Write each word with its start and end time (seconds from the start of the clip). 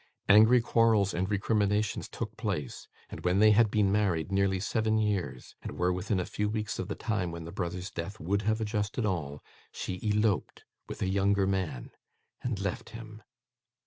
Angry 0.27 0.61
quarrels 0.61 1.13
and 1.13 1.29
recriminations 1.29 2.09
took 2.09 2.35
place, 2.35 2.87
and 3.11 3.23
when 3.23 3.37
they 3.37 3.51
had 3.51 3.69
been 3.69 3.91
married 3.91 4.31
nearly 4.31 4.59
seven 4.59 4.97
years, 4.97 5.53
and 5.61 5.73
were 5.77 5.93
within 5.93 6.19
a 6.19 6.25
few 6.25 6.49
weeks 6.49 6.79
of 6.79 6.87
the 6.87 6.95
time 6.95 7.29
when 7.31 7.43
the 7.45 7.51
brother's 7.51 7.91
death 7.91 8.19
would 8.19 8.41
have 8.41 8.59
adjusted 8.59 9.05
all, 9.05 9.43
she 9.71 9.99
eloped 10.03 10.63
with 10.89 11.03
a 11.03 11.07
younger 11.07 11.45
man, 11.45 11.91
and 12.41 12.59
left 12.59 12.89
him. 12.97 13.21